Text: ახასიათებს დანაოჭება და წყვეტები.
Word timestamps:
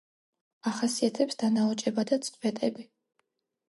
ახასიათებს 0.71 1.39
დანაოჭება 1.43 2.09
და 2.15 2.23
წყვეტები. 2.29 2.93